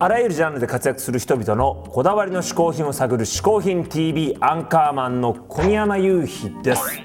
[0.00, 7.00] あらゆるジャンルで活躍する人々のこだわりの嗜好品を探る嗜好品 TV アンカーマンの小宮山雄飛です。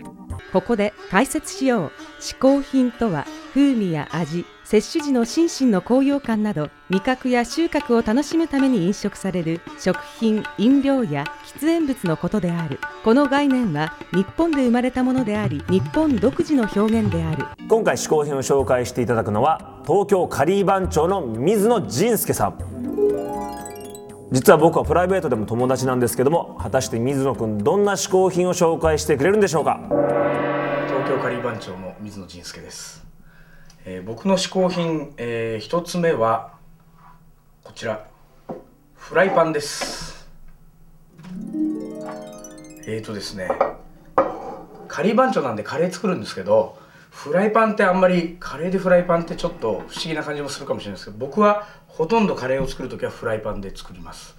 [0.52, 1.92] ここで解説しよう。
[2.20, 11.26] 嗜好品とは風味や味摂取時の心身の高揚感など味覚や収穫を楽しむために飲食される食品飲料や
[11.58, 12.80] 喫煙物のことである。
[13.04, 17.46] この概念は日本で生まれたものであり日本独自の表現である。
[17.68, 22.74] 今回嗜好品を紹介していただくのは東京カリー番長の水野仁介さん
[24.34, 29.80] 実は僕はプライベートでも友達なんですけども果たして水野くんどんな嗜好品を紹介してくれるんでしょうか？
[30.88, 33.06] 東京カリー番長の水野仁介です、
[33.86, 36.54] えー僕の嗜好品、えー一つ目は
[37.64, 38.08] こちら。
[38.96, 40.28] フライパンです。
[42.88, 43.50] えーとですね
[44.88, 46.78] カリー番長なんでカレー作るんですけど
[47.14, 54.36] フライパンってあんまりカレーでフライパンってちょっと不思議な感じもするかもしれないですけど僕はほとんどカレーを作る時はフライパンで作ります。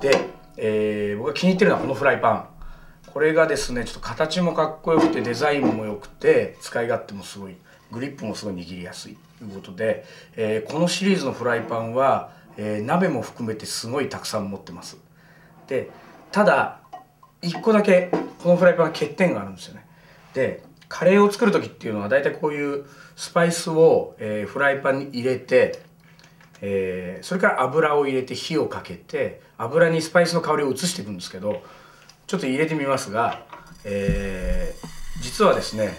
[0.00, 2.48] で、えー僕が気に入ってるのはこのフライパン。
[3.12, 7.56] これがですねちょっと形もかっこよくてデザインも良くて使い勝手もすごい
[7.90, 9.18] グリップもすごい握りやすい。
[9.38, 10.04] ということで、
[10.36, 14.96] えーこのシリーズのフライパンは、えー鍋も含めてすごいたくさん持ってます。
[15.66, 15.90] で
[16.30, 16.78] ただ
[17.42, 18.10] 1個だけ
[18.42, 19.84] このフライパンは欠点があるんですよね。
[20.34, 22.84] でカレーを作る時っていうのは大体こういう
[23.16, 25.80] スパイスを、えーフライパンに入れて
[26.60, 31.62] えーそれから油を入れて火をかけて油にスパイスの香りを移していくんですけど
[32.26, 33.44] ちょっと入れてみますが、
[33.84, 35.98] えー実はですね、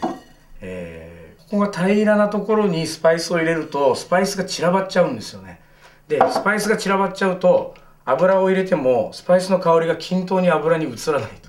[0.62, 1.18] えー
[1.50, 5.62] ここが平らなところにスパイスを入れるとスパイスが散らばっちゃうんですよね
[6.10, 11.47] でスパイスが散らばっちゃうと油を入れてもスパイスの香りが均等に油に移らないと。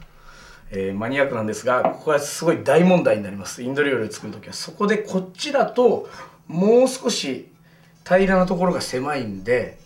[0.70, 3.62] えーマニアックなんですがここはすごい大問題になります。
[3.62, 4.52] インド料理を作る時は。
[4.54, 6.08] そこでこっちだと
[6.46, 7.50] もう少し
[8.04, 9.78] 平らなところが狭いんで、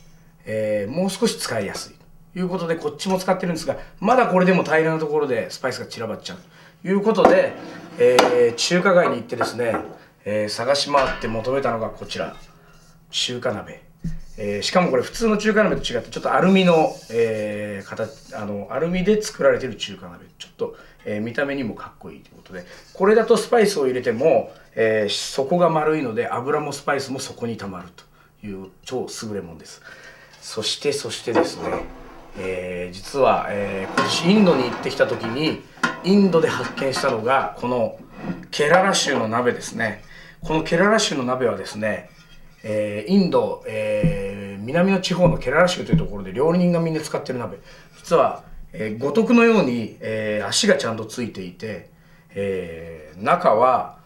[0.44, 1.96] えーもう少し使いやすい。
[2.32, 6.38] ということでこっちも使ってるんですがまだこれでも平らなところでスパイスが散らばっちゃう。
[6.82, 7.52] ということで、
[7.98, 9.74] えー中華街に行ってですね、
[10.24, 12.34] え探し回って求めたのがこちら。
[13.10, 13.82] 中華鍋、
[14.38, 20.24] えーしかもこれ普通の中華鍋と違ってちょっとアルミの,、えー形あのアルミで作られてる中華鍋。
[20.38, 22.64] ちょっと、えー見た目にもかっこいいということで。
[22.94, 27.88] これだとスパイスを入れても、えー底が丸いので油もスパイスも底にたまる
[28.40, 29.82] という超優れものです。
[30.40, 31.84] そしてそしてですね、
[32.38, 35.62] えー実は、えー今年インドに行ってきた時に
[36.04, 37.98] インドで発見したのがこの
[38.50, 40.02] ケララ州の鍋ですね。
[40.40, 42.10] このケララ州の鍋はですね
[42.62, 47.58] えーインド、えー南の地方のケララ州というところで料理人がみんな使ってる鍋。
[47.98, 51.90] 実は、えー五徳のように、えー足がちゃんとついていて、
[52.30, 53.98] えー中は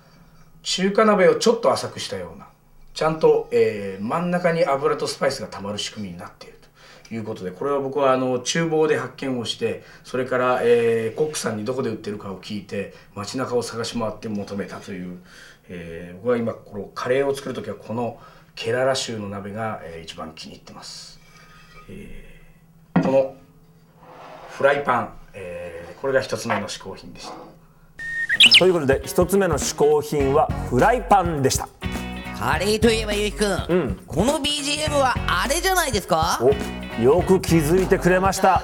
[0.62, 2.48] 中華鍋をちょっと浅くしたような
[2.94, 6.66] ちゃんと、えー真ん中に油とスパイスがたまる仕組みになっていると。
[7.14, 15.18] いうことでこれは僕はあの厨房で発見をしてそれから、えーコックさんにどこで売ってるかを聞いて街中を探し回って求めたという、
[15.68, 18.18] えー僕は今このカレーを作る時はこの
[18.56, 21.20] ケララ州の鍋が、えー一番気に入ってます、
[21.88, 23.34] えーこの
[24.50, 27.34] フライパン、えーこれが一つ目の嗜好品でした。
[28.58, 31.68] ということで一つ目の嗜好品はフライパンでした。
[32.38, 36.38] カレーといえばゆうきくん、この BGM はあれじゃないですか？
[36.98, 38.62] およく気づいてくれました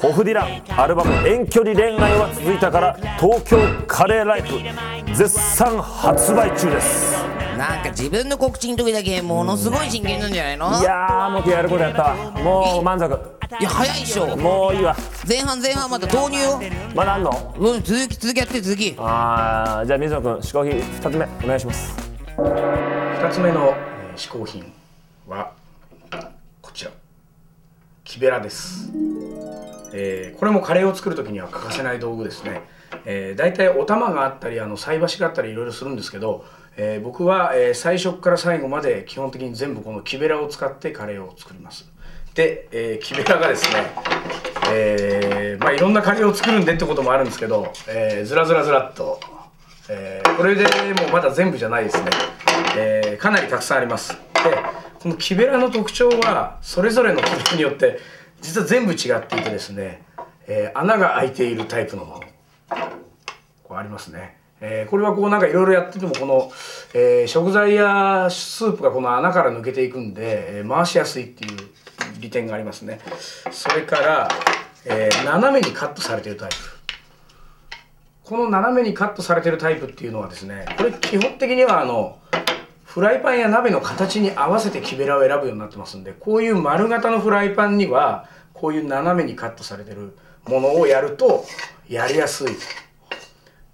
[0.00, 4.58] ホフディランアルバム「遠距離恋愛は続いた」から「東京カレーライフ」
[5.14, 7.14] 絶賛発売中です。
[7.56, 10.80] なんか自分の告知の時だけものすごい真剣なんじゃないの？
[10.80, 12.02] いやーもうやることやった。
[12.02, 13.16] わもう満足。
[13.60, 14.36] いや早いっしょ。
[14.36, 14.96] もういいわ。
[15.28, 16.60] 前半前半また投入よ。
[16.94, 17.54] まだあんの？
[17.58, 18.94] うん続き続きやって続き。
[18.98, 21.96] あーじゃあ水野君嗜好品2つ目お願いします。
[22.36, 23.72] 2つ目の、
[24.10, 24.72] えー嗜好品
[25.28, 25.50] は
[28.14, 28.92] 木べらです、
[29.92, 32.62] えーこれもカレーを作る時には欠かせない道具ですね、
[33.06, 36.44] えー、大体お玉があったりあの菜箸があったりいろいろするんですけど、
[36.76, 41.90] えー僕は、えー最初から最後まで基本的に全部この木べらを使ってカレーを作ります。
[42.34, 43.90] で、え木べらがですね
[44.70, 49.18] えまあいろんなカレーを作るんでってこともあるんですけど、えーずらずらずらっと
[49.88, 50.62] えこれで
[51.00, 52.10] もうまだ全部じゃないですね、
[52.76, 54.16] えかなりたくさんあります。
[55.00, 57.98] この木べらの特徴はそれぞれの木べらによって
[58.40, 60.02] 実は全部違っていてですね、
[60.46, 62.20] えー穴が開いているタイプのもの。
[63.62, 66.52] こうありますね、えーこれはこうなんかいろいろやっててもこの、
[66.92, 71.56] えー食材やスープがこの穴から抜けていくんで、えー回しやすいっていう
[72.20, 73.00] 利点がありますね。
[73.50, 74.28] それから、
[74.84, 76.54] えー斜めにカットされてるタイプ。
[78.24, 82.18] この斜めにカットされてるタイプっていうのはですねこれ基本的にはあの
[82.94, 91.44] フライパンや鍋の形に合わせて木べらを選ぶようになってますんでこういう丸型のフライパンにはこういう斜めにカットされてるものをやると
[91.88, 92.50] やりやすい。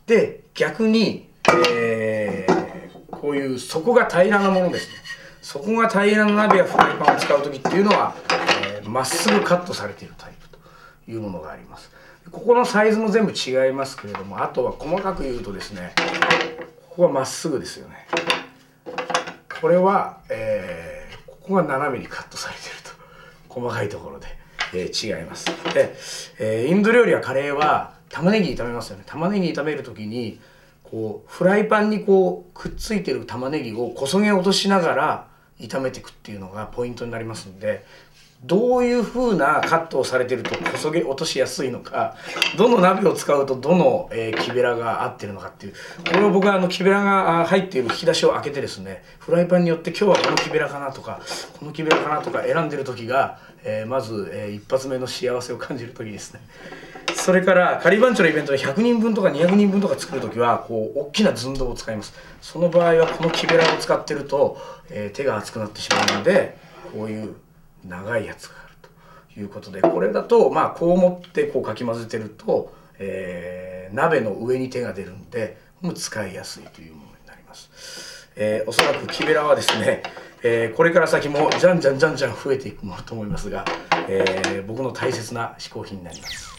[0.07, 1.29] で逆に、
[1.71, 4.95] えー、こういう底が平らなものですね。
[5.43, 8.15] 底が平らな鍋やフライパンを使う時っていうのは
[8.65, 10.59] えーま、っすぐカットされているタイプと
[11.07, 11.91] いうものがあります。
[12.31, 15.93] ここのサイズも全部違いますけれどもあとは細かく言うとですね
[16.89, 18.07] ここはまっすぐですよね。
[19.61, 22.91] これは、えーここが斜めにカットされてると。
[23.49, 24.27] 細かいところで、
[24.73, 25.47] えー違います。
[25.75, 25.97] で、
[26.39, 29.05] えーインド料理やカレーは玉ねぎ炒めますよね。
[29.07, 30.39] 玉ねぎ炒める時に
[30.85, 35.29] こうフライパンにこうくっついてる玉ねぎをこそげ落としながら
[35.59, 37.85] 炒めていくっていうのがポイントになりますんで
[38.43, 42.17] どういう風なカットをされてるとこそげ落としやすいのか
[42.57, 45.75] どの鍋を使うとどの、えー木べらが合ってるのかっていう
[46.07, 51.21] これを僕はあの木べらが入っている引き出しを開けてですねフライパンによって今日はこの木べらかなとか
[51.59, 56.41] この木べらかなとか選んでる時が、えーまず、えー一発目の幸せを感じる時ですね。
[57.15, 64.57] それから仮番長のイベントで100人分とか200人分とか作る時はこう大きな寸胴を使いますその場合はこの木べらを使ってると、
[64.91, 66.57] えー手が熱くなってしまうので
[66.93, 67.35] こういう
[67.85, 68.75] 長いやつがある
[69.35, 80.05] ということでこれだとまあこう持ってこうかき混ぜてると、えー鍋の上に手が出るんでもう使いやすいというものになります、えーおそらく木べらはですね、
[80.45, 83.65] えーこれから先もじゃんじゃんじゃんじゃん増えていくものと思いますが、
[84.09, 86.51] えー僕の大切な嗜好品になります。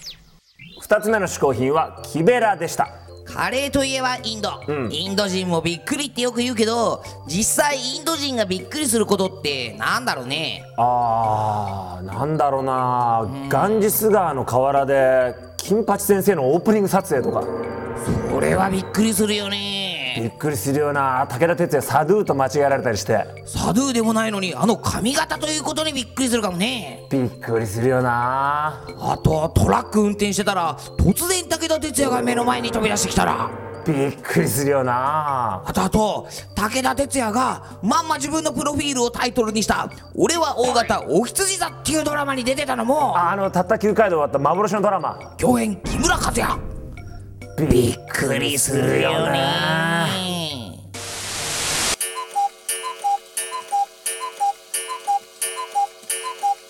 [0.81, 3.00] 2つ目の嗜好品は木べらでした。
[3.33, 4.50] カレーといえばインド、
[4.89, 10.63] インド人もびっくりってよく言うけど実際インド人がびっくりすることってなんだろうね。
[10.78, 17.44] あーなんだろうな、ガンジス川の河原で金八先生のオープニング撮影とか。
[18.31, 21.25] これはびっくりするよねびっくりするよな。
[21.29, 23.25] 武田鉄矢サドゥーと間違えられたりして。
[23.45, 27.05] サドゥーでもないのにあの髪型ということにびっくりするかもね。
[27.09, 28.85] びっくりするよな。
[28.99, 33.49] あとトラック運転してたら突然武田鉄矢が目の前に飛び出してきたら。
[33.85, 35.63] びっくりするよな。
[35.65, 43.17] あとあと武田鉄矢がまんま自分のプロフィールをタイトルにした「俺は大型お羊座」っていうドラマに出てたのも。
[43.17, 46.71] あのたった9回で終わった幻のドラマ共演木村和也
[47.69, 50.00] びっくりするよな